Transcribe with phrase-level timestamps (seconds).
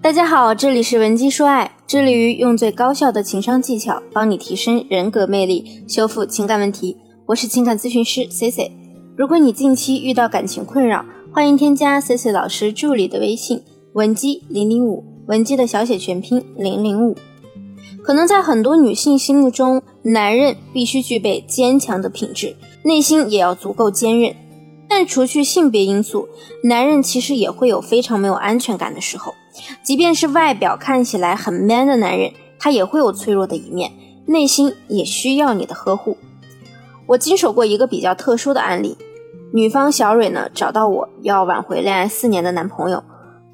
[0.00, 6.96] 大家好，这里是文姬说爱，致力于用最高效的情商技巧帮你提升人格魅力，修复情感问题。
[7.26, 8.70] 我是情感咨询师 C C。
[9.16, 13.60] 如果你近期遇到感情困扰，欢迎添加 C C 老师助理的微信
[13.94, 17.16] 文姬零零五，文姬的小写全拼零零五。
[18.04, 22.54] 可能在很多女性心目中，男人必须具备坚强的品质，
[22.84, 24.32] 内心也要足够坚韧。
[24.88, 26.28] 但除去性别因素，
[26.62, 29.34] 男人其实也会有非常没有安全感的时候。
[29.82, 33.92] 即便是外表看起来很 man 的男人，他也会有脆弱的一面，
[34.26, 36.16] 内心也需要你的呵护。
[37.06, 38.96] 我经手过一个比较特殊的案例，
[39.52, 43.02] 女方小蕊呢找到我要挽回恋爱四年的男朋友，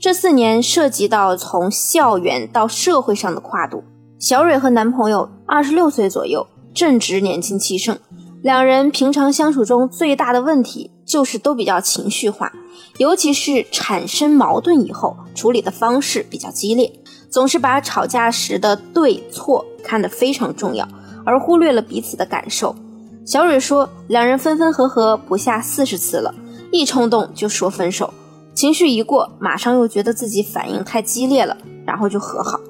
[0.00, 3.84] 这四年涉及到从校园到社会上的跨度。
[4.18, 7.98] 小蕊和男朋友二十六岁左右，正值年轻气盛，
[8.42, 12.52] 两人平常相处中最大的问题就是都比较情绪化，
[12.98, 16.92] 尤其是产生矛盾以后，处理的方式比较激烈，
[17.30, 20.88] 总是把吵架时的对错看得非常重要，
[21.24, 22.74] 而忽略了彼此的感受。
[23.26, 26.34] 小蕊说，两人分分合合不下四十次了，
[26.70, 28.12] 一冲动就说分手，
[28.54, 31.56] 情绪一过，马上又觉得自己反应太激烈了，
[31.86, 32.60] 然后就和好。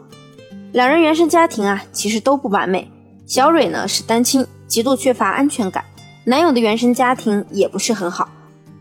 [0.73, 2.91] 两人原生家庭啊，其实都不完美。
[3.27, 5.85] 小蕊呢是单亲，极度缺乏安全感。
[6.25, 8.29] 男友的原生家庭也不是很好，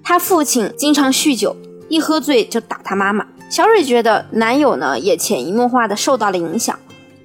[0.04, 1.56] 他父亲经常酗酒，
[1.88, 3.26] 一喝醉就打他妈妈。
[3.50, 6.78] 小蕊觉得男友呢也潜移默化的受到了影响，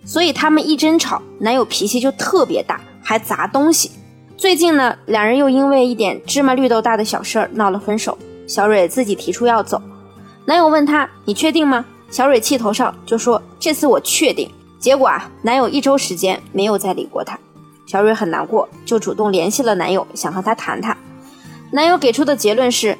[0.04, 3.90] 所以他们一争吵，男友脾气就特别大，还砸东西。
[4.36, 8.16] 最近呢，两人又因为一点芝麻绿豆大的小事儿闹了分手。
[8.46, 9.82] 小蕊自己提出要走，
[10.46, 17.38] 男友问他：“你确定吗？”小蕊气头上就说：“这次我确定。”结果啊，男友一周时间没有再理过她，
[17.86, 20.96] 小蕊很难过，就主动联系了男友，想和他谈谈。
[21.70, 22.96] 男友给出的结论是，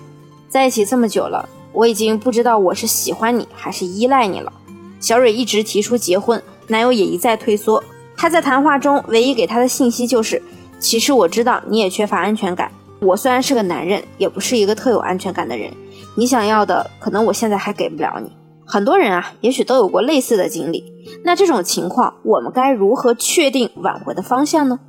[0.49, 4.53] 在一起这么久了，我已经不知道我是喜欢你还是依赖你了。
[5.01, 7.83] 小蕊一直提出结婚，男友也一再退缩。
[8.17, 10.43] 他在谈话中唯一给他的信息就是，
[10.79, 12.71] 其实我知道你也缺乏安全感，
[13.01, 15.73] 我虽然是个男人，也不是一个特有安全感的人，
[16.17, 18.31] 你想要的可能我现在还给不了你。
[18.67, 20.93] 很多人啊，也许都有过类似的经历。
[21.25, 24.81] 那这种情况，我们该如何确定挽回的方向呢？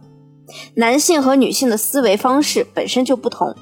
[0.74, 3.56] 男性和女性的思维方式本身就不同。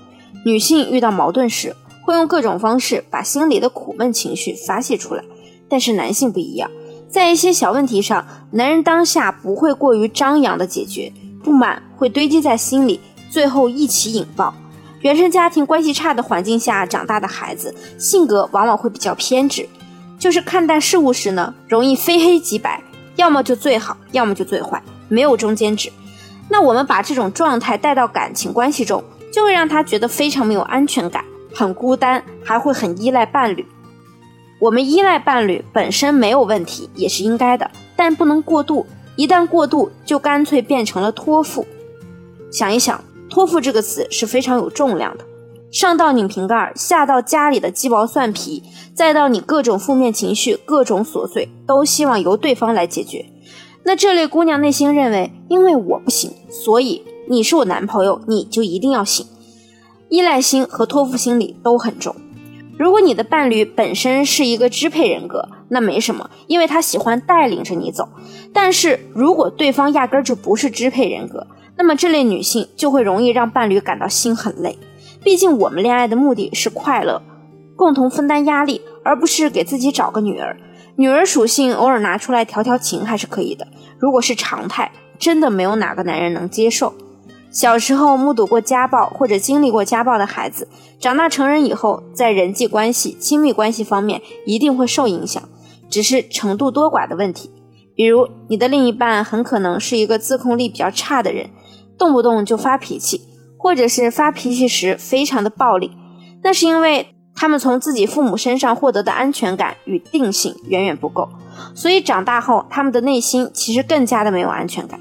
[0.46, 5.24] 女性遇到矛盾时，会用各种方式把心里的苦闷情绪发泄出来，
[5.68, 6.70] 但是男性不一样，
[7.10, 11.12] 在一些小问题上，男人当下不会过于张扬的解决，
[11.44, 13.00] 不满会堆积在心里，
[13.30, 14.54] 最后一起引爆。
[15.02, 19.68] 原生家庭关系差的环境下长大的孩子，性格往往会比较偏执。
[20.18, 22.82] 就是看待事物时呢，容易非黑即白，
[23.16, 25.92] 要么就最好，要么就最坏，没有中间值。
[26.50, 31.24] 那我们把这种状态带到感情关系中，就会让他觉得非常没有安全感，
[31.54, 33.66] 很孤单，还会很依赖伴侣。
[34.60, 38.86] 我们依赖伴侣本身没有问题，也是应该的，但不能过度。
[39.16, 41.66] 一旦过度，就干脆变成了托付。
[42.52, 45.26] 想一想，托付这个词是非常有重量的。
[45.72, 53.26] 上到拧瓶盖，下到家里的鸡毛蒜皮，再到你各种负面情绪、各种琐碎，都希望由对方来解决。
[53.84, 59.26] 那这类姑娘内心认为，因为我不行，所以你是我男朋友，你就一定要行。
[60.10, 62.16] 依赖心和托付心理都很重。
[62.78, 68.08] 如果你的伴侣本身是一个支配人格，那没什么，因为他喜欢带领着你走。
[68.54, 74.78] 但是如果对方压根儿就不是支配人格，那么这类女性就会容易让伴侣感到心很累。
[75.22, 77.22] 毕竟我们恋爱的目的是快乐，
[77.76, 80.56] 共同分担压力，而不是给自己找个女儿。
[80.96, 83.68] 女儿属性偶尔拿出来调调情还是可以的，
[84.00, 86.94] 如果是常态，真的没有哪个男人能接受。
[87.52, 90.68] 小时候目睹过家暴或者经历过家暴的孩子，
[91.00, 95.42] 长大成人以后，在人际关系、亲密关系方面一定会受影响，
[95.90, 97.52] 只是程度多寡的问题。
[97.96, 101.50] 比如你的另一半很可能是一个自控力比较差的人，
[101.98, 103.22] 动不动就发脾气。
[103.60, 105.92] 或者是发脾气时非常的暴力，
[106.44, 111.28] 那是因为他们从自己父母身上获得的安全感与定性远远不够，
[111.74, 115.00] 所以长大后他们的内心其实更加的没有安全感。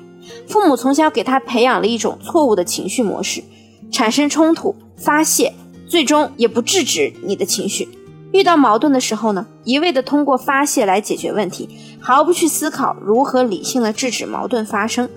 [0.49, 3.43] 父母从小给他培养了一种错误的情绪模式，
[3.91, 5.53] 产生冲突发泄，
[5.89, 7.89] 最终也不制止你的情绪。
[8.33, 11.69] 遇到矛盾的时候呢，一味的通过发泄来解决问题，
[12.01, 15.09] 毫不去思考如何理性的制止矛盾发生。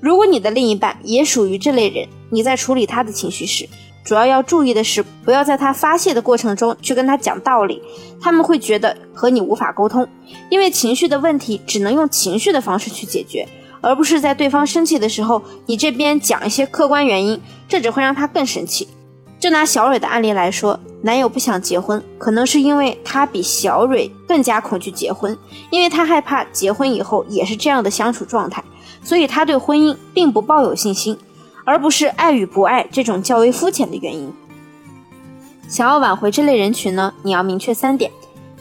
[0.00, 3.68] 如果你的另一半也属于这类人，你在处理他的情绪时，
[4.04, 7.80] 主要要注意的是，不要在他发泄的过程中去跟他讲道理，
[8.20, 10.08] 他们会觉得和你无法沟通，
[10.48, 13.46] 因为情绪的问题只能用情绪的方式去解决，
[13.86, 18.88] 而不是在对方生气的时候，你这边讲一些客观原因，这只会让他更生气。
[19.38, 25.38] 就拿小蕊的案例来说，男友不想结婚，可能是因为他比小蕊更加恐惧结婚，
[25.70, 28.64] 因为他害怕结婚以后也是这样的相处状态，
[29.04, 31.16] 所以他对婚姻并不抱有信心，
[31.64, 34.32] 而不是爱与不爱这种较为肤浅的原因。
[35.68, 38.10] 想要挽回这类人群呢，你要明确三点：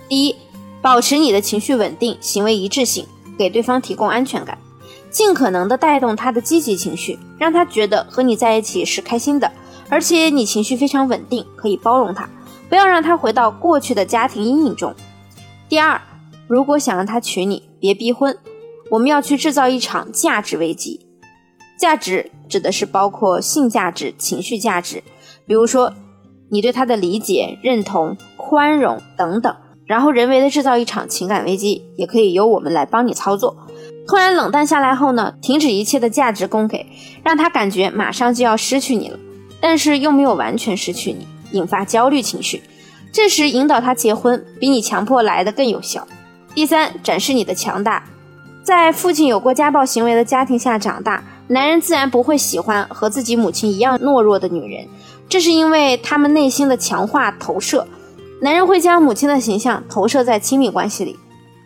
[0.08, 0.36] 第一，
[0.84, 3.08] 保持你的情绪稳定，行为一致性，
[3.40, 4.58] 给对方提供安全感，
[5.16, 9.50] 尽可能的带动他的积极情绪，让他觉得和你在一起是开心的。
[9.88, 12.30] 而且你情绪非常稳定，可以包容他，
[12.68, 14.94] 不要让他回到过去的家庭阴影中。
[15.70, 16.02] 第二，
[16.50, 18.38] 如果想让他娶你，别逼婚，
[18.92, 21.08] 我们要去制造一场价值危机。
[21.80, 25.02] 价值指的是包括性价值、情绪价值，
[25.48, 25.94] 比如说
[26.50, 33.56] 你对他的理解、认同、宽容等等，然后人为的制造一场情感危机，也可以由我们来帮你操作。
[34.08, 36.86] 突然冷淡下来后呢，停止一切的价值供给，
[37.24, 39.18] 让他感觉马上就要失去你了。
[39.60, 42.62] 但是又没有完全失去你，引发焦虑情绪，
[43.12, 46.08] 这时引导他结婚比你强迫来的更有效。
[46.54, 48.04] 第三，展示你的强大，
[48.64, 54.88] 在父亲有过家暴行为的家庭下长大，男人自然不会喜欢和自己母亲一样懦弱的女人，
[55.28, 57.88] 这是因为他们内心的强化投射。
[58.42, 61.18] 男人会将母亲的形象投射在亲密关系里，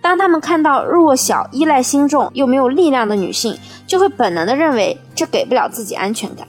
[0.01, 6.47] 当他们看到弱小、依赖心重又没有力量的女性，就会本能的认为这给不了自己安全感。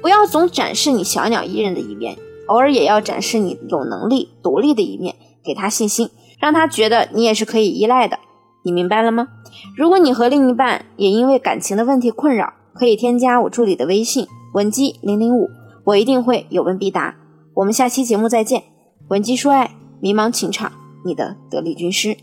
[0.00, 2.16] 不要总展示你小鸟依人的一面，
[2.48, 5.14] 偶尔也要展示你有能力、独立的一面，
[5.44, 8.18] 给他信心，让他觉得你也是可以依赖的。
[8.64, 9.28] 你明白了吗？
[9.76, 15.48] 如果你和另一半也因为感情的问题困扰，可以添加我助理的微信文姬零零五，
[15.84, 17.14] 我一定会有问必答。
[17.54, 18.64] 我们下期节目再见。
[19.08, 20.72] 文姬说爱，迷茫情场，
[21.04, 22.16] 你的得力军师。